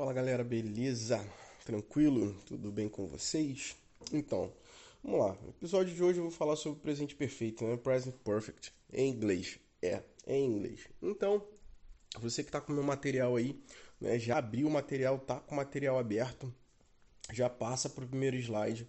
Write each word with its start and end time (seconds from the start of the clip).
Fala 0.00 0.14
galera, 0.14 0.42
beleza? 0.42 1.22
Tranquilo? 1.62 2.34
Tudo 2.46 2.72
bem 2.72 2.88
com 2.88 3.06
vocês? 3.06 3.76
Então, 4.10 4.50
vamos 5.04 5.20
lá. 5.20 5.36
No 5.42 5.50
episódio 5.50 5.94
de 5.94 6.02
hoje 6.02 6.18
eu 6.18 6.22
vou 6.22 6.32
falar 6.32 6.56
sobre 6.56 6.78
o 6.78 6.82
presente 6.82 7.14
perfeito, 7.14 7.66
né? 7.66 7.76
Present 7.76 8.14
Perfect, 8.24 8.72
em 8.94 9.10
inglês. 9.10 9.60
É, 9.82 10.02
em 10.26 10.46
inglês. 10.46 10.88
Então, 11.02 11.46
você 12.18 12.42
que 12.42 12.48
está 12.48 12.62
com 12.62 12.72
o 12.72 12.74
meu 12.74 12.82
material 12.82 13.36
aí, 13.36 13.62
né? 14.00 14.18
Já 14.18 14.38
abriu 14.38 14.68
o 14.68 14.70
material, 14.70 15.18
tá 15.18 15.38
com 15.38 15.52
o 15.52 15.56
material 15.58 15.98
aberto, 15.98 16.50
já 17.30 17.50
passa 17.50 17.90
para 17.90 18.02
o 18.02 18.08
primeiro 18.08 18.38
slide, 18.38 18.88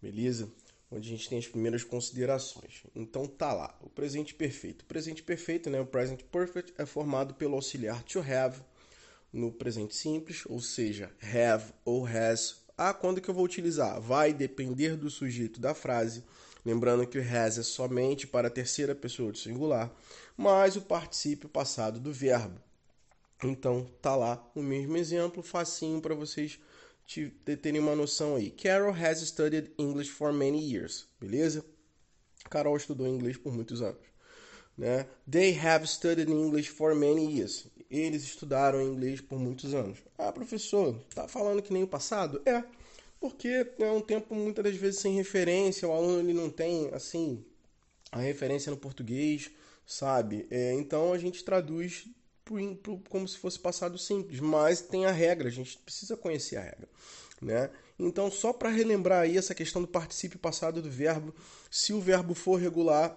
beleza? 0.00 0.48
Onde 0.92 1.08
a 1.08 1.16
gente 1.16 1.28
tem 1.28 1.40
as 1.40 1.48
primeiras 1.48 1.82
considerações. 1.82 2.84
Então 2.94 3.26
tá 3.26 3.52
lá, 3.52 3.76
o 3.80 3.90
presente 3.90 4.32
perfeito. 4.32 4.82
O 4.82 4.86
presente 4.86 5.24
perfeito, 5.24 5.68
né? 5.68 5.80
O 5.80 5.86
present 5.86 6.22
perfect 6.22 6.72
é 6.78 6.86
formado 6.86 7.34
pelo 7.34 7.56
auxiliar 7.56 8.04
to 8.04 8.20
have 8.20 8.62
no 9.32 9.50
presente 9.50 9.94
simples, 9.94 10.44
ou 10.46 10.60
seja, 10.60 11.10
have 11.22 11.72
ou 11.84 12.06
has. 12.06 12.62
Ah, 12.76 12.92
quando 12.92 13.20
que 13.20 13.28
eu 13.28 13.34
vou 13.34 13.44
utilizar? 13.44 14.00
Vai 14.00 14.32
depender 14.32 14.96
do 14.96 15.08
sujeito 15.08 15.60
da 15.60 15.74
frase. 15.74 16.24
Lembrando 16.64 17.06
que 17.06 17.18
o 17.18 17.22
has 17.22 17.58
é 17.58 17.62
somente 17.62 18.26
para 18.26 18.48
a 18.48 18.50
terceira 18.50 18.94
pessoa 18.94 19.32
do 19.32 19.38
singular, 19.38 19.92
mas 20.36 20.76
o 20.76 20.82
particípio 20.82 21.48
passado 21.48 21.98
do 21.98 22.12
verbo. 22.12 22.60
Então, 23.42 23.90
tá 24.00 24.14
lá 24.14 24.50
o 24.54 24.62
mesmo 24.62 24.96
exemplo, 24.96 25.42
facinho 25.42 26.00
para 26.00 26.14
vocês 26.14 26.60
terem 27.60 27.80
uma 27.80 27.96
noção 27.96 28.36
aí. 28.36 28.50
Carol 28.50 28.94
has 28.94 29.20
studied 29.20 29.72
English 29.76 30.10
for 30.10 30.32
many 30.32 30.72
years, 30.72 31.06
beleza? 31.20 31.64
Carol 32.48 32.76
estudou 32.76 33.06
inglês 33.08 33.36
por 33.36 33.52
muitos 33.52 33.82
anos. 33.82 34.00
Né? 34.78 35.06
They 35.30 35.58
have 35.58 35.86
studied 35.86 36.30
English 36.30 36.70
for 36.70 36.94
many 36.94 37.36
years. 37.36 37.66
Eles 37.92 38.22
estudaram 38.22 38.80
inglês 38.80 39.20
por 39.20 39.38
muitos 39.38 39.74
anos. 39.74 39.98
Ah, 40.16 40.32
professor, 40.32 40.98
tá 41.14 41.28
falando 41.28 41.60
que 41.60 41.72
nem 41.72 41.82
o 41.82 41.86
passado? 41.86 42.40
É, 42.46 42.64
porque 43.20 43.66
é 43.78 43.90
um 43.90 44.00
tempo 44.00 44.34
muitas 44.34 44.64
das 44.64 44.76
vezes 44.76 45.00
sem 45.00 45.14
referência, 45.14 45.86
o 45.86 45.92
aluno 45.92 46.20
ele 46.20 46.32
não 46.32 46.48
tem 46.48 46.88
assim 46.94 47.44
a 48.10 48.18
referência 48.18 48.70
no 48.70 48.78
português, 48.78 49.50
sabe? 49.86 50.46
É, 50.50 50.72
então 50.72 51.12
a 51.12 51.18
gente 51.18 51.44
traduz 51.44 52.08
pro, 52.44 52.74
pro, 52.76 52.98
como 53.10 53.28
se 53.28 53.36
fosse 53.36 53.58
passado 53.58 53.98
simples, 53.98 54.40
mas 54.40 54.80
tem 54.80 55.04
a 55.04 55.12
regra, 55.12 55.48
a 55.48 55.52
gente 55.52 55.76
precisa 55.78 56.16
conhecer 56.16 56.56
a 56.56 56.62
regra, 56.62 56.88
né? 57.40 57.70
Então, 57.98 58.30
só 58.30 58.52
para 58.52 58.70
relembrar 58.70 59.22
aí 59.22 59.36
essa 59.36 59.54
questão 59.54 59.82
do 59.82 59.88
particípio 59.88 60.38
passado 60.38 60.82
do 60.82 60.90
verbo, 60.90 61.34
se 61.70 61.92
o 61.92 62.00
verbo 62.00 62.34
for 62.34 62.56
regular, 62.56 63.16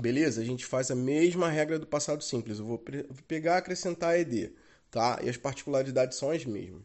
Beleza? 0.00 0.40
A 0.40 0.44
gente 0.44 0.64
faz 0.64 0.90
a 0.90 0.94
mesma 0.94 1.48
regra 1.48 1.78
do 1.78 1.86
passado 1.86 2.22
simples. 2.22 2.58
Eu 2.58 2.64
vou 2.64 2.82
pegar 3.28 3.58
acrescentar 3.58 4.18
ed, 4.18 4.52
tá? 4.90 5.20
E 5.22 5.28
as 5.28 5.36
particularidades 5.36 6.16
são 6.16 6.30
as 6.30 6.44
mesmas. 6.44 6.82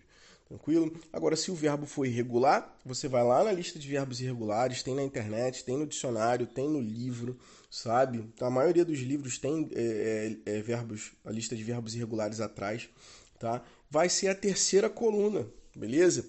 Tranquilo? 0.48 0.94
Agora, 1.12 1.36
se 1.36 1.52
o 1.52 1.56
verbo 1.56 1.86
for 1.86 2.06
irregular, 2.06 2.74
você 2.86 3.08
vai 3.10 3.22
lá 3.22 3.44
na 3.44 3.52
lista 3.52 3.78
de 3.78 3.88
verbos 3.88 4.22
irregulares, 4.22 4.82
tem 4.82 4.96
na 4.96 5.04
internet, 5.04 5.66
tem 5.66 5.78
no 5.78 5.86
dicionário, 5.86 6.48
tem 6.48 6.70
no 6.70 6.80
livro, 6.80 7.38
sabe? 7.70 8.26
A 8.40 8.50
maioria 8.50 8.86
dos 8.86 9.00
livros 9.00 9.38
tem 9.38 9.70
é, 9.74 10.38
é, 10.46 10.58
é, 10.58 10.62
verbos, 10.62 11.12
a 11.26 11.32
lista 11.32 11.54
de 11.54 11.64
verbos 11.64 11.96
irregulares 11.96 12.40
atrás, 12.40 12.88
tá? 13.38 13.62
Vai 13.90 14.08
ser 14.08 14.30
a 14.30 14.36
terceira 14.36 14.90
coluna, 14.90 15.46
beleza? 15.76 16.26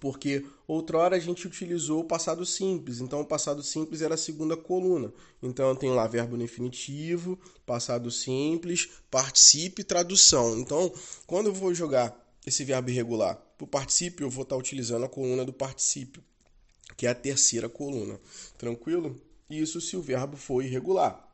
Porque 0.00 0.44
outrora 0.66 1.16
a 1.16 1.18
gente 1.18 1.46
utilizou 1.46 2.00
o 2.00 2.04
passado 2.04 2.44
simples, 2.44 3.00
então 3.00 3.20
o 3.20 3.24
passado 3.24 3.62
simples 3.62 4.02
era 4.02 4.14
a 4.14 4.18
segunda 4.18 4.56
coluna. 4.56 5.12
Então 5.42 5.68
eu 5.68 5.76
tenho 5.76 5.94
lá 5.94 6.06
verbo 6.06 6.36
no 6.36 6.42
infinitivo, 6.42 7.38
passado 7.64 8.10
simples, 8.10 8.88
participe 9.10 9.82
tradução. 9.82 10.58
Então, 10.58 10.92
quando 11.26 11.46
eu 11.46 11.54
vou 11.54 11.72
jogar 11.72 12.14
esse 12.46 12.64
verbo 12.64 12.90
irregular 12.90 13.36
para 13.56 13.64
o 13.64 13.68
particípio, 13.68 14.26
eu 14.26 14.30
vou 14.30 14.42
estar 14.42 14.56
utilizando 14.56 15.04
a 15.04 15.08
coluna 15.08 15.44
do 15.44 15.52
particípio, 15.52 16.22
que 16.96 17.06
é 17.06 17.10
a 17.10 17.14
terceira 17.14 17.68
coluna. 17.68 18.20
Tranquilo? 18.58 19.20
Isso 19.48 19.80
se 19.80 19.96
o 19.96 20.02
verbo 20.02 20.36
for 20.36 20.62
irregular. 20.62 21.26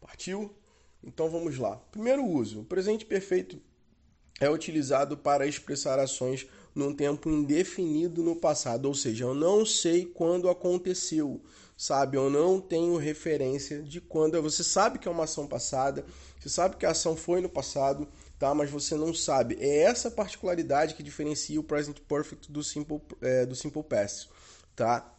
Partiu? 0.00 0.54
Então 1.02 1.28
vamos 1.28 1.58
lá. 1.58 1.76
Primeiro 1.90 2.24
uso: 2.24 2.60
o 2.60 2.64
presente 2.64 3.04
perfeito 3.04 3.60
é 4.40 4.48
utilizado 4.48 5.16
para 5.16 5.46
expressar 5.46 5.98
ações 5.98 6.46
num 6.78 6.94
tempo 6.94 7.28
indefinido 7.28 8.22
no 8.22 8.36
passado, 8.36 8.86
ou 8.86 8.94
seja, 8.94 9.24
eu 9.24 9.34
não 9.34 9.66
sei 9.66 10.06
quando 10.06 10.48
aconteceu, 10.48 11.42
sabe? 11.76 12.16
Eu 12.16 12.30
não 12.30 12.60
tenho 12.60 12.96
referência 12.96 13.82
de 13.82 14.00
quando. 14.00 14.40
Você 14.40 14.62
sabe 14.62 15.00
que 15.00 15.08
é 15.08 15.10
uma 15.10 15.24
ação 15.24 15.44
passada, 15.44 16.06
você 16.38 16.48
sabe 16.48 16.76
que 16.76 16.86
a 16.86 16.92
ação 16.92 17.16
foi 17.16 17.40
no 17.40 17.48
passado, 17.48 18.06
tá? 18.38 18.54
Mas 18.54 18.70
você 18.70 18.94
não 18.94 19.12
sabe. 19.12 19.56
É 19.58 19.82
essa 19.82 20.08
particularidade 20.08 20.94
que 20.94 21.02
diferencia 21.02 21.58
o 21.58 21.64
present 21.64 21.98
perfect 22.08 22.52
do 22.52 22.62
simple, 22.62 23.02
é, 23.20 23.44
do 23.44 23.56
simple 23.56 23.82
past, 23.82 24.30
tá? 24.76 25.12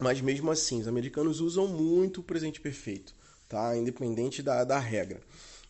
Mas 0.00 0.22
mesmo 0.22 0.50
assim, 0.50 0.80
os 0.80 0.88
americanos 0.88 1.38
usam 1.38 1.68
muito 1.68 2.22
o 2.22 2.24
presente 2.24 2.62
perfeito, 2.62 3.14
tá? 3.46 3.76
Independente 3.76 4.42
da, 4.42 4.64
da 4.64 4.78
regra. 4.78 5.20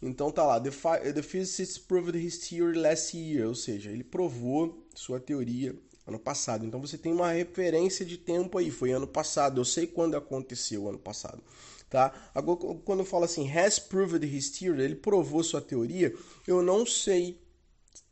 Então 0.01 0.31
tá 0.31 0.45
lá, 0.45 0.61
the, 0.61 0.71
the 1.13 1.23
physicist 1.23 1.89
proved 1.89 2.17
his 2.17 2.39
theory 2.39 2.79
last 2.79 3.17
year, 3.17 3.49
ou 3.49 3.55
seja, 3.57 3.91
ele 3.91 4.05
provou 4.05 4.84
sua 4.95 5.21
teoria 5.21 5.75
ano 6.07 6.19
passado. 6.19 6.65
Então 6.65 6.81
você 6.81 6.99
tem 6.99 7.13
uma 7.13 7.33
referência 7.33 8.05
de 8.05 8.19
tempo 8.19 8.59
aí, 8.59 8.71
foi 8.71 8.93
ano 8.93 9.07
passado. 9.07 9.61
Eu 9.61 9.65
sei 9.65 9.87
quando 9.87 10.17
aconteceu 10.17 10.89
ano 10.89 10.99
passado, 10.99 11.43
tá? 11.89 12.31
Agora 12.35 12.79
quando 12.85 13.01
eu 13.01 13.07
falo 13.07 13.25
assim, 13.25 13.51
has 13.51 13.79
proved 13.79 14.25
his 14.27 14.51
theory, 14.51 14.83
ele 14.83 14.97
provou 14.97 15.43
sua 15.43 15.61
teoria, 15.61 16.15
eu 16.47 16.63
não 16.63 16.85
sei, 16.85 17.41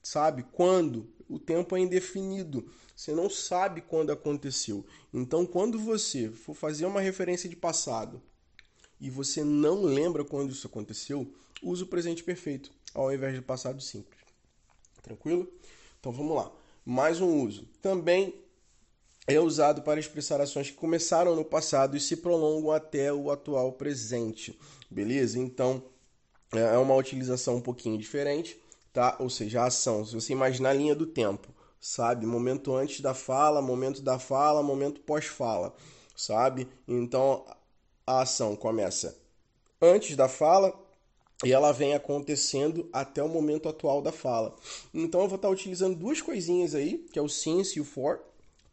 sabe, 0.02 0.44
quando. 0.52 1.10
O 1.28 1.38
tempo 1.38 1.74
é 1.74 1.80
indefinido. 1.80 2.70
Você 2.94 3.12
não 3.12 3.30
sabe 3.30 3.80
quando 3.80 4.12
aconteceu. 4.12 4.84
Então, 5.14 5.46
quando 5.46 5.78
você 5.78 6.30
for 6.30 6.54
fazer 6.54 6.84
uma 6.84 7.00
referência 7.00 7.48
de 7.48 7.56
passado 7.56 8.20
e 9.00 9.08
você 9.08 9.42
não 9.42 9.82
lembra 9.82 10.26
quando 10.26 10.52
isso 10.52 10.66
aconteceu, 10.66 11.32
use 11.62 11.84
o 11.84 11.86
presente 11.86 12.22
perfeito 12.22 12.70
ao 12.94 13.12
invés 13.12 13.34
do 13.34 13.42
passado 13.42 13.80
simples. 13.80 14.20
Tranquilo? 15.02 15.50
Então 15.98 16.12
vamos 16.12 16.36
lá. 16.36 16.52
Mais 16.84 17.20
um 17.20 17.42
uso. 17.42 17.68
Também 17.80 18.34
é 19.26 19.38
usado 19.38 19.82
para 19.82 20.00
expressar 20.00 20.40
ações 20.40 20.70
que 20.70 20.76
começaram 20.76 21.36
no 21.36 21.44
passado 21.44 21.96
e 21.96 22.00
se 22.00 22.16
prolongam 22.16 22.72
até 22.72 23.12
o 23.12 23.30
atual 23.30 23.72
presente. 23.72 24.58
Beleza? 24.90 25.38
Então 25.38 25.82
é 26.52 26.76
uma 26.76 26.94
utilização 26.94 27.56
um 27.56 27.60
pouquinho 27.60 27.96
diferente, 27.96 28.60
tá? 28.92 29.16
Ou 29.20 29.30
seja, 29.30 29.62
a 29.62 29.66
ação, 29.66 30.04
se 30.04 30.14
você 30.14 30.32
imaginar 30.32 30.70
a 30.70 30.74
linha 30.74 30.94
do 30.94 31.06
tempo, 31.06 31.48
sabe? 31.80 32.26
Momento 32.26 32.74
antes 32.74 33.00
da 33.00 33.14
fala, 33.14 33.62
momento 33.62 34.02
da 34.02 34.18
fala, 34.18 34.62
momento 34.62 35.00
pós-fala, 35.00 35.74
sabe? 36.16 36.68
Então 36.86 37.44
a 38.04 38.22
ação 38.22 38.56
começa 38.56 39.16
antes 39.80 40.16
da 40.16 40.28
fala, 40.28 40.72
e 41.44 41.52
ela 41.52 41.72
vem 41.72 41.94
acontecendo 41.94 42.88
até 42.92 43.22
o 43.22 43.28
momento 43.28 43.68
atual 43.68 44.00
da 44.00 44.12
fala. 44.12 44.54
Então 44.94 45.22
eu 45.22 45.28
vou 45.28 45.36
estar 45.36 45.48
utilizando 45.48 45.96
duas 45.96 46.20
coisinhas 46.20 46.74
aí, 46.74 46.98
que 47.12 47.18
é 47.18 47.22
o 47.22 47.28
since 47.28 47.78
e 47.78 47.82
o 47.82 47.84
for, 47.84 48.20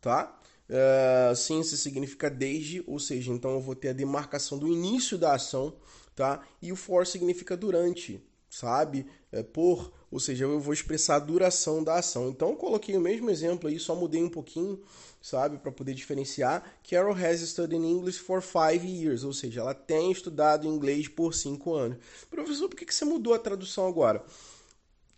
tá? 0.01 0.35
Uh, 0.69 1.35
since 1.35 1.75
significa 1.77 2.29
desde, 2.29 2.83
ou 2.85 2.99
seja, 2.99 3.31
então 3.31 3.51
eu 3.51 3.59
vou 3.59 3.73
ter 3.73 3.89
a 3.89 3.93
demarcação 3.93 4.57
do 4.57 4.67
início 4.67 5.17
da 5.17 5.33
ação, 5.33 5.73
tá? 6.15 6.45
E 6.61 6.71
o 6.71 6.75
for 6.75 7.07
significa 7.07 7.57
durante, 7.57 8.21
sabe? 8.49 9.05
É, 9.31 9.43
por, 9.43 9.93
ou 10.11 10.19
seja, 10.19 10.45
eu 10.45 10.59
vou 10.59 10.73
expressar 10.73 11.15
a 11.15 11.19
duração 11.19 11.83
da 11.83 11.95
ação. 11.95 12.29
Então 12.29 12.55
coloquei 12.55 12.97
o 12.97 13.01
mesmo 13.01 13.29
exemplo 13.29 13.69
aí, 13.69 13.79
só 13.79 13.95
mudei 13.95 14.23
um 14.23 14.29
pouquinho, 14.29 14.81
sabe, 15.21 15.57
para 15.57 15.71
poder 15.71 15.93
diferenciar. 15.93 16.63
Carol 16.89 17.13
has 17.13 17.41
studied 17.41 17.83
English 17.83 18.19
for 18.19 18.41
five 18.41 18.85
years, 18.85 19.23
ou 19.23 19.33
seja, 19.33 19.61
ela 19.61 19.73
tem 19.73 20.11
estudado 20.11 20.67
inglês 20.67 21.07
por 21.07 21.33
cinco 21.33 21.75
anos. 21.75 21.97
Professor, 22.29 22.67
por 22.67 22.75
que 22.75 22.93
você 22.93 23.05
mudou 23.05 23.33
a 23.33 23.39
tradução 23.39 23.87
agora? 23.87 24.23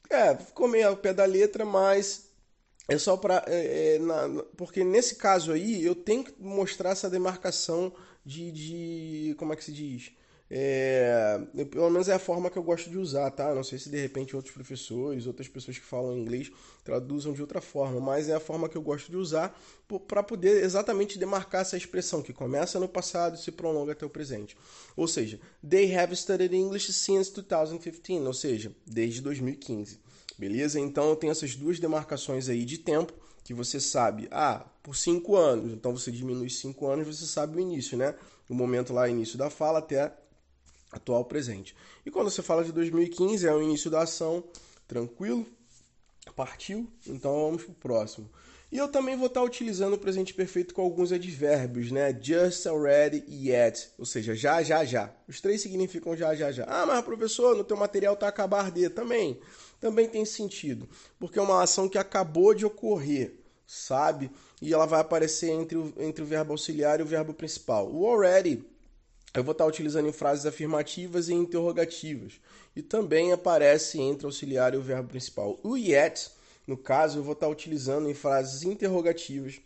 É, 0.09 0.35
ficou 0.35 0.67
meio 0.67 0.89
ao 0.89 0.97
pé 0.97 1.13
da 1.13 1.23
letra, 1.23 1.63
mas 1.63 2.31
é 2.89 2.97
só 2.97 3.15
para. 3.15 3.45
É, 3.47 3.95
é, 3.95 3.99
porque 4.57 4.83
nesse 4.83 5.15
caso 5.15 5.53
aí 5.53 5.83
eu 5.83 5.95
tenho 5.95 6.25
que 6.25 6.33
mostrar 6.37 6.89
essa 6.89 7.09
demarcação 7.09 7.93
de. 8.25 8.51
de 8.51 9.35
como 9.37 9.53
é 9.53 9.55
que 9.55 9.63
se 9.63 9.71
diz? 9.71 10.11
É, 10.53 11.39
pelo 11.69 11.89
menos 11.89 12.09
é 12.09 12.13
a 12.13 12.19
forma 12.19 12.49
que 12.49 12.57
eu 12.57 12.63
gosto 12.63 12.89
de 12.89 12.97
usar, 12.97 13.31
tá? 13.31 13.55
Não 13.55 13.63
sei 13.63 13.79
se 13.79 13.89
de 13.89 14.01
repente 14.01 14.35
outros 14.35 14.53
professores, 14.53 15.25
outras 15.25 15.47
pessoas 15.47 15.79
que 15.79 15.85
falam 15.85 16.17
inglês 16.17 16.51
traduzam 16.83 17.31
de 17.31 17.39
outra 17.39 17.61
forma, 17.61 18.01
mas 18.01 18.27
é 18.27 18.35
a 18.35 18.39
forma 18.39 18.67
que 18.67 18.75
eu 18.75 18.81
gosto 18.81 19.09
de 19.09 19.15
usar 19.15 19.57
para 20.09 20.21
poder 20.21 20.61
exatamente 20.61 21.17
demarcar 21.17 21.61
essa 21.61 21.77
expressão 21.77 22.21
que 22.21 22.33
começa 22.33 22.77
no 22.81 22.89
passado 22.89 23.35
e 23.35 23.39
se 23.39 23.49
prolonga 23.49 23.93
até 23.93 24.05
o 24.05 24.09
presente. 24.09 24.57
Ou 24.97 25.07
seja, 25.07 25.39
they 25.67 25.95
have 25.95 26.13
studied 26.13 26.53
English 26.53 26.91
since 26.91 27.31
2015, 27.31 28.27
ou 28.27 28.33
seja, 28.33 28.75
desde 28.85 29.21
2015. 29.21 29.99
Beleza? 30.37 30.81
Então 30.81 31.11
eu 31.11 31.15
tenho 31.15 31.31
essas 31.31 31.55
duas 31.55 31.79
demarcações 31.79 32.49
aí 32.49 32.65
de 32.65 32.77
tempo 32.77 33.13
que 33.41 33.53
você 33.53 33.79
sabe, 33.79 34.27
ah, 34.31 34.65
por 34.83 34.97
cinco 34.97 35.37
anos, 35.37 35.71
então 35.71 35.95
você 35.95 36.11
diminui 36.11 36.49
cinco 36.49 36.87
anos, 36.87 37.07
você 37.07 37.25
sabe 37.25 37.55
o 37.55 37.59
início, 37.59 37.97
né? 37.97 38.15
O 38.49 38.53
momento 38.53 38.91
lá, 38.91 39.07
início 39.07 39.37
da 39.37 39.49
fala 39.49 39.79
até 39.79 40.11
atual 40.91 41.25
presente. 41.25 41.75
E 42.05 42.11
quando 42.11 42.29
você 42.29 42.41
fala 42.41 42.63
de 42.63 42.71
2015, 42.71 43.47
é 43.47 43.53
o 43.53 43.61
início 43.61 43.89
da 43.89 44.01
ação, 44.01 44.43
tranquilo? 44.87 45.45
Partiu? 46.35 46.87
Então 47.07 47.33
vamos 47.33 47.63
pro 47.63 47.73
próximo. 47.73 48.29
E 48.71 48.77
eu 48.77 48.87
também 48.87 49.17
vou 49.17 49.27
estar 49.27 49.43
utilizando 49.43 49.95
o 49.95 49.97
presente 49.97 50.33
perfeito 50.33 50.73
com 50.73 50.81
alguns 50.81 51.11
advérbios, 51.11 51.91
né? 51.91 52.17
Just, 52.21 52.65
already 52.65 53.21
yet. 53.27 53.89
Ou 53.99 54.05
seja, 54.05 54.33
já, 54.33 54.63
já, 54.63 54.85
já. 54.85 55.11
Os 55.27 55.41
três 55.41 55.59
significam 55.59 56.15
já, 56.15 56.33
já, 56.33 56.53
já. 56.53 56.63
Ah, 56.69 56.85
mas 56.85 57.03
professor, 57.03 57.53
no 57.53 57.65
teu 57.65 57.75
material 57.75 58.15
tá 58.15 58.29
acabar 58.29 58.71
de. 58.71 58.89
Também. 58.89 59.37
Também 59.81 60.07
tem 60.07 60.23
sentido. 60.23 60.87
Porque 61.19 61.37
é 61.37 61.41
uma 61.41 61.61
ação 61.61 61.89
que 61.89 61.97
acabou 61.97 62.53
de 62.53 62.65
ocorrer, 62.65 63.33
sabe? 63.67 64.31
E 64.61 64.73
ela 64.73 64.85
vai 64.85 65.01
aparecer 65.01 65.49
entre 65.49 65.77
o, 65.77 65.93
entre 65.97 66.23
o 66.23 66.27
verbo 66.27 66.53
auxiliar 66.53 67.01
e 67.01 67.03
o 67.03 67.05
verbo 67.05 67.33
principal. 67.33 67.91
O 67.91 68.07
already 68.07 68.63
eu 69.33 69.43
vou 69.43 69.53
estar 69.53 69.65
utilizando 69.65 70.07
em 70.07 70.13
frases 70.13 70.45
afirmativas 70.45 71.29
e 71.29 71.33
interrogativas. 71.33 72.33
E 72.75 72.81
também 72.81 73.31
aparece 73.31 73.99
entre 73.99 74.25
auxiliar 74.25 74.73
e 74.73 74.77
o 74.77 74.81
verbo 74.81 75.09
principal. 75.09 75.59
O 75.63 75.77
yet 75.77 76.31
no 76.71 76.77
caso, 76.77 77.19
eu 77.19 77.23
vou 77.23 77.33
estar 77.33 77.47
utilizando 77.47 78.09
em 78.09 78.13
frases 78.13 78.63
interrogativas, 78.63 79.59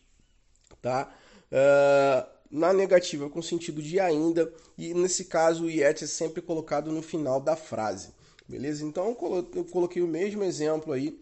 tá? 0.82 1.14
Uh, 1.52 2.28
na 2.50 2.74
negativa, 2.74 3.30
com 3.30 3.42
sentido 3.42 3.82
de 3.82 4.00
ainda, 4.00 4.52
e 4.78 4.94
nesse 4.94 5.26
caso 5.26 5.66
o 5.66 5.70
yet 5.70 6.04
é 6.04 6.08
sempre 6.08 6.42
colocado 6.42 6.92
no 6.92 7.02
final 7.02 7.40
da 7.40 7.56
frase, 7.56 8.10
beleza? 8.48 8.84
Então 8.84 9.16
eu 9.54 9.66
coloquei 9.66 10.02
o 10.02 10.08
mesmo 10.08 10.44
exemplo 10.44 10.94
aí. 10.94 11.20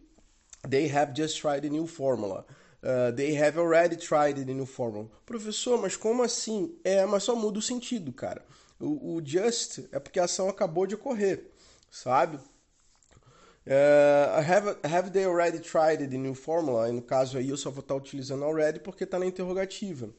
They 0.70 0.90
have 0.90 1.14
just 1.14 1.42
tried 1.42 1.68
a 1.68 1.70
new 1.70 1.88
formula. 1.88 2.46
Uh, 2.84 3.12
they 3.16 3.34
have 3.34 3.58
already 3.58 3.96
tried 3.96 4.36
the 4.36 4.54
new 4.54 4.66
formula. 4.66 5.08
Professor, 5.26 5.78
mas 5.78 5.96
como 5.96 6.22
assim? 6.22 6.78
É, 6.84 7.06
mas 7.06 7.24
só 7.24 7.34
muda 7.34 7.60
o 7.60 7.62
sentido, 7.62 8.12
cara. 8.12 8.44
O, 8.78 9.16
o 9.16 9.22
just 9.26 9.80
é 9.94 10.00
porque 10.00 10.20
a 10.20 10.26
ação 10.26 10.50
acabou 10.50 10.86
de 10.86 10.96
ocorrer, 10.96 11.50
sabe? 11.90 12.38
Uh, 13.66 14.42
have, 14.46 14.78
have 14.84 15.10
they 15.12 15.24
already 15.26 15.60
tried 15.60 16.06
the 16.06 16.18
new 16.18 16.36
formula? 16.36 16.92
No 16.92 17.02
caso 17.02 17.38
aí 17.38 17.48
eu 17.48 17.56
só 17.56 17.72
vou 17.72 17.80
estar 17.80 17.96
utilizando 17.96 18.44
already 18.44 18.82
porque 18.82 19.06
está 19.06 19.18
na 19.18 19.26
interrogativa. 19.26 20.10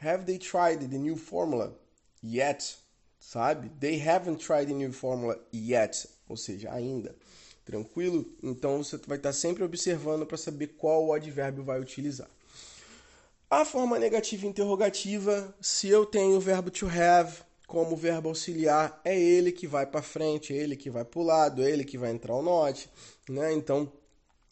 Have 0.00 0.24
they 0.24 0.38
tried 0.38 0.88
the 0.88 0.98
new 0.98 1.16
formula 1.16 1.76
yet? 2.22 2.76
Sabe? 3.18 3.72
They 3.80 3.98
haven't 3.98 4.38
tried 4.38 4.66
the 4.66 4.74
new 4.74 4.92
formula 4.92 5.36
yet. 5.52 6.06
Ou 6.28 6.36
seja, 6.36 6.72
ainda. 6.72 7.16
Tranquilo? 7.64 8.26
Então 8.42 8.82
você 8.82 8.96
vai 9.06 9.16
estar 9.16 9.32
sempre 9.32 9.64
observando 9.64 10.26
para 10.26 10.36
saber 10.36 10.68
qual 10.78 11.12
advérbio 11.12 11.64
vai 11.64 11.80
utilizar. 11.80 12.28
A 13.50 13.64
forma 13.64 13.98
negativa 13.98 14.46
interrogativa, 14.46 15.54
se 15.60 15.88
eu 15.88 16.04
tenho 16.04 16.36
o 16.36 16.40
verbo 16.40 16.70
to 16.70 16.88
have, 16.88 17.38
como 17.66 17.96
verbo 17.96 18.28
auxiliar, 18.28 19.00
é 19.04 19.18
ele 19.18 19.52
que 19.52 19.66
vai 19.66 19.86
para 19.86 20.02
frente, 20.02 20.52
é 20.52 20.56
ele 20.56 20.76
que 20.76 20.90
vai 20.90 21.04
para 21.04 21.20
o 21.20 21.22
lado, 21.22 21.62
é 21.62 21.70
ele 21.70 21.84
que 21.84 21.96
vai 21.96 22.10
entrar 22.10 22.34
o 22.34 22.42
norte, 22.42 22.90
né? 23.28 23.52
Então 23.52 23.90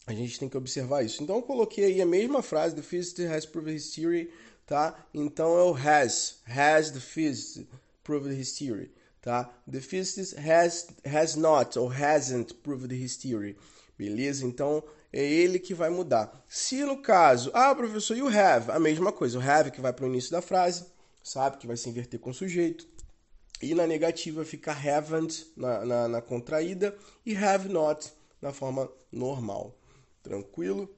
a 0.05 0.13
gente 0.13 0.39
tem 0.39 0.49
que 0.49 0.57
observar 0.57 1.03
isso. 1.03 1.21
Então 1.21 1.35
eu 1.37 1.41
coloquei 1.41 1.85
aí 1.85 2.01
a 2.01 2.05
mesma 2.05 2.41
frase, 2.41 2.75
the 2.75 2.81
physicist 2.81 3.19
has 3.29 3.45
proved 3.45 3.75
his 3.75 3.93
theory, 3.93 4.31
tá? 4.65 5.05
Então 5.13 5.57
é 5.57 5.63
o 5.63 5.73
has, 5.73 6.39
has 6.47 6.91
the 6.91 6.99
physicist 6.99 7.67
proved 8.03 8.33
his 8.33 8.57
theory, 8.57 8.91
tá? 9.23 9.49
The 9.71 9.79
physicist 9.79 10.37
has, 10.37 10.87
has 11.05 11.35
not 11.35 11.79
or 11.79 11.91
hasn't 11.91 12.53
proved 12.61 12.91
his 12.91 13.15
theory, 13.15 13.57
beleza? 13.97 14.45
Então 14.45 14.83
é 15.11 15.23
ele 15.23 15.57
que 15.57 15.73
vai 15.73 15.89
mudar. 15.89 16.43
Se 16.47 16.83
no 16.83 17.01
caso, 17.01 17.49
ah, 17.53 17.73
professor, 17.73 18.15
you 18.15 18.27
have, 18.27 18.69
a 18.69 18.79
mesma 18.79 19.11
coisa, 19.11 19.39
o 19.39 19.41
have 19.41 19.71
que 19.71 19.81
vai 19.81 19.93
para 19.93 20.05
o 20.05 20.07
início 20.07 20.29
da 20.29 20.41
frase, 20.41 20.85
sabe? 21.23 21.57
Que 21.57 21.65
vai 21.65 21.77
se 21.77 21.89
inverter 21.89 22.19
com 22.19 22.29
o 22.29 22.33
sujeito. 22.33 22.85
E 23.61 23.73
na 23.73 23.87
negativa 23.87 24.43
fica 24.43 24.73
haven't 24.73 25.47
na, 25.55 25.85
na, 25.85 26.07
na 26.09 26.21
contraída 26.21 26.93
e 27.25 27.33
have 27.33 27.69
not 27.69 28.11
na 28.41 28.51
forma 28.51 28.91
normal. 29.09 29.73
Tranquilo? 30.21 30.93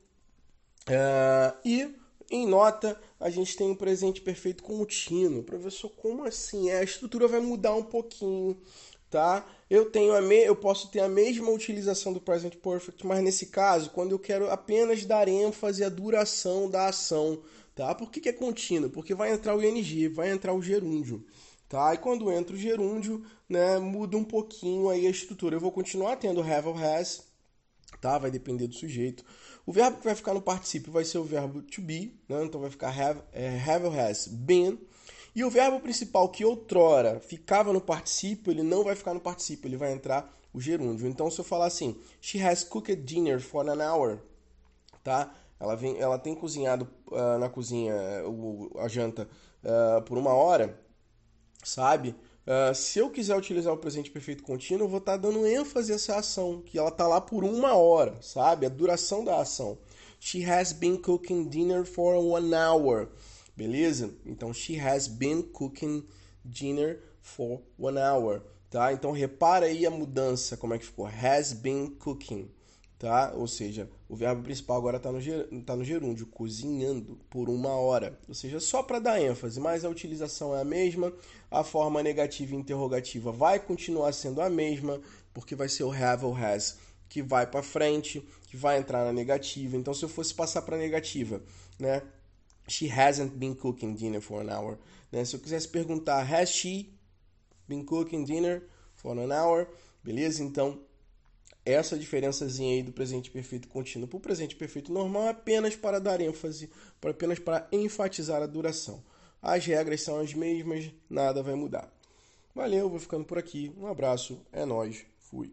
Uh, 0.87 1.55
e 1.63 1.95
em 2.29 2.47
nota, 2.47 2.99
a 3.19 3.29
gente 3.29 3.55
tem 3.55 3.69
um 3.69 3.75
presente 3.75 4.21
perfeito 4.21 4.63
contínuo. 4.63 5.43
Professor, 5.43 5.89
como 5.89 6.23
assim? 6.23 6.69
É, 6.69 6.79
a 6.79 6.83
estrutura 6.83 7.27
vai 7.27 7.39
mudar 7.39 7.75
um 7.75 7.83
pouquinho, 7.83 8.57
tá? 9.09 9.45
Eu 9.69 9.89
tenho 9.91 10.15
a 10.15 10.21
me... 10.21 10.43
eu 10.43 10.55
posso 10.55 10.89
ter 10.89 10.99
a 10.99 11.09
mesma 11.09 11.49
utilização 11.51 12.13
do 12.13 12.21
present 12.21 12.55
perfect, 12.55 13.05
mas 13.05 13.23
nesse 13.23 13.47
caso, 13.47 13.89
quando 13.91 14.11
eu 14.11 14.19
quero 14.19 14.49
apenas 14.49 15.05
dar 15.05 15.27
ênfase 15.27 15.83
à 15.83 15.89
duração 15.89 16.69
da 16.69 16.87
ação, 16.87 17.41
tá? 17.73 17.93
Por 17.95 18.11
que, 18.11 18.21
que 18.21 18.29
é 18.29 18.33
contínuo? 18.33 18.89
Porque 18.89 19.13
vai 19.13 19.31
entrar 19.31 19.55
o 19.55 19.63
ing, 19.63 20.07
vai 20.09 20.31
entrar 20.31 20.53
o 20.53 20.61
gerúndio 20.61 21.25
tá? 21.67 21.93
E 21.93 21.97
quando 21.97 22.31
entra 22.31 22.55
o 22.55 22.59
gerúndio, 22.59 23.23
né, 23.49 23.77
muda 23.79 24.17
um 24.17 24.23
pouquinho 24.23 24.89
aí 24.89 25.05
a 25.07 25.09
estrutura. 25.09 25.55
Eu 25.55 25.59
vou 25.59 25.71
continuar 25.71 26.15
tendo 26.17 26.41
have 26.41 26.67
or 26.67 26.83
has, 26.83 27.23
tá? 27.99 28.17
Vai 28.17 28.31
depender 28.31 28.67
do 28.67 28.75
sujeito. 28.75 29.25
O 29.65 29.71
verbo 29.71 29.97
que 29.97 30.05
vai 30.05 30.15
ficar 30.15 30.33
no 30.33 30.41
particípio 30.41 30.91
vai 30.91 31.03
ser 31.03 31.17
o 31.17 31.23
verbo 31.23 31.61
to 31.61 31.81
be, 31.81 32.19
né? 32.29 32.43
Então 32.43 32.61
vai 32.61 32.69
ficar 32.69 32.89
have, 32.89 33.21
é, 33.33 33.57
have 33.59 33.85
or 33.85 33.99
has 33.99 34.27
been. 34.27 34.79
E 35.35 35.43
o 35.43 35.49
verbo 35.49 35.79
principal 35.79 36.29
que 36.29 36.45
outrora 36.45 37.19
ficava 37.19 37.73
no 37.73 37.81
particípio, 37.81 38.51
ele 38.51 38.63
não 38.63 38.83
vai 38.83 38.95
ficar 38.95 39.13
no 39.13 39.19
particípio, 39.19 39.67
ele 39.67 39.77
vai 39.77 39.91
entrar 39.91 40.33
o 40.53 40.61
gerúndio. 40.61 41.07
Então 41.07 41.29
se 41.29 41.39
eu 41.39 41.45
falar 41.45 41.65
assim, 41.65 41.99
she 42.21 42.41
has 42.41 42.63
cooked 42.63 43.03
dinner 43.03 43.41
for 43.41 43.67
an 43.67 43.81
hour, 43.81 44.19
tá? 45.03 45.33
Ela, 45.59 45.75
vem, 45.75 45.97
ela 45.99 46.19
tem 46.19 46.35
cozinhado 46.35 46.87
uh, 47.07 47.37
na 47.39 47.49
cozinha 47.49 47.93
uh, 48.27 48.79
a 48.79 48.87
janta 48.87 49.27
uh, 49.63 50.01
por 50.03 50.17
uma 50.17 50.33
hora 50.33 50.85
sabe? 51.65 52.15
Uh, 52.45 52.75
se 52.75 52.99
eu 52.99 53.09
quiser 53.09 53.35
utilizar 53.35 53.73
o 53.73 53.77
presente 53.77 54.11
perfeito 54.11 54.43
contínuo, 54.43 54.85
eu 54.85 54.89
vou 54.89 54.99
estar 54.99 55.13
tá 55.13 55.17
dando 55.17 55.47
ênfase 55.47 55.91
a 55.91 55.95
essa 55.95 56.17
ação, 56.17 56.61
que 56.61 56.77
ela 56.77 56.89
está 56.89 57.07
lá 57.07 57.19
por 57.19 57.43
uma 57.43 57.73
hora, 57.73 58.21
sabe? 58.21 58.67
A 58.67 58.69
duração 58.69 59.23
da 59.23 59.41
ação. 59.41 59.79
She 60.19 60.43
has 60.43 60.71
been 60.71 60.97
cooking 60.97 61.49
dinner 61.49 61.85
for 61.85 62.15
one 62.15 62.53
hour. 62.53 63.09
Beleza? 63.57 64.13
Então, 64.25 64.53
she 64.53 64.79
has 64.79 65.07
been 65.07 65.41
cooking 65.41 66.05
dinner 66.43 66.99
for 67.21 67.61
one 67.79 67.97
hour. 67.97 68.43
Tá? 68.69 68.93
Então, 68.93 69.11
repara 69.11 69.65
aí 69.65 69.85
a 69.85 69.91
mudança, 69.91 70.55
como 70.55 70.73
é 70.73 70.77
que 70.77 70.85
ficou. 70.85 71.07
Has 71.07 71.51
been 71.51 71.95
cooking 71.97 72.49
tá? 73.05 73.33
Ou 73.35 73.47
seja, 73.47 73.87
o 74.09 74.15
verbo 74.15 74.41
principal 74.41 74.77
agora 74.77 74.97
está 74.97 75.11
no, 75.11 75.61
tá 75.61 75.75
no 75.75 75.83
gerúndio, 75.83 76.25
cozinhando 76.25 77.19
por 77.29 77.49
uma 77.49 77.69
hora. 77.69 78.17
Ou 78.27 78.33
seja, 78.33 78.59
só 78.59 78.81
para 78.81 78.97
dar 78.97 79.21
ênfase, 79.21 79.59
mas 79.59 79.85
a 79.85 79.89
utilização 79.89 80.55
é 80.55 80.61
a 80.61 80.65
mesma, 80.65 81.13
a 81.51 81.63
forma 81.63 82.01
negativa 82.01 82.55
e 82.55 82.57
interrogativa 82.57 83.31
vai 83.31 83.59
continuar 83.59 84.11
sendo 84.11 84.41
a 84.41 84.49
mesma, 84.49 84.99
porque 85.35 85.53
vai 85.53 85.69
ser 85.69 85.83
o 85.83 85.91
have 85.91 86.25
ou 86.25 86.35
has 86.35 86.79
que 87.07 87.21
vai 87.21 87.45
para 87.45 87.61
frente, 87.61 88.27
que 88.47 88.57
vai 88.57 88.79
entrar 88.79 89.05
na 89.05 89.13
negativa. 89.13 89.77
Então, 89.77 89.93
se 89.93 90.03
eu 90.03 90.09
fosse 90.09 90.33
passar 90.33 90.63
para 90.63 90.75
negativa, 90.75 91.43
né? 91.77 92.01
She 92.67 92.87
hasn't 92.87 93.37
been 93.37 93.53
cooking 93.53 93.93
dinner 93.93 94.19
for 94.19 94.41
an 94.41 94.51
hour. 94.51 94.79
Né? 95.11 95.23
Se 95.23 95.35
eu 95.35 95.39
quisesse 95.39 95.67
perguntar, 95.67 96.23
has 96.23 96.49
she 96.49 96.91
been 97.67 97.85
cooking 97.85 98.23
dinner 98.23 98.63
for 98.95 99.15
an 99.15 99.31
hour? 99.31 99.67
Beleza? 100.03 100.43
Então, 100.43 100.79
essa 101.65 101.97
diferençazinha 101.97 102.75
aí 102.75 102.83
do 102.83 102.91
presente 102.91 103.31
perfeito 103.31 103.67
contínuo 103.67 104.07
para 104.07 104.17
o 104.17 104.21
presente 104.21 104.55
perfeito 104.55 104.93
normal 104.93 105.27
apenas 105.27 105.75
para 105.75 105.99
dar 105.99 106.21
ênfase, 106.21 106.69
apenas 107.01 107.39
para 107.39 107.67
enfatizar 107.71 108.41
a 108.41 108.47
duração. 108.47 109.03
As 109.41 109.65
regras 109.65 110.01
são 110.01 110.19
as 110.19 110.33
mesmas, 110.33 110.91
nada 111.09 111.41
vai 111.41 111.55
mudar. 111.55 111.91
Valeu, 112.53 112.89
vou 112.89 112.99
ficando 112.99 113.25
por 113.25 113.37
aqui. 113.37 113.71
Um 113.77 113.87
abraço, 113.87 114.39
é 114.51 114.63
nós, 114.63 115.05
fui. 115.19 115.51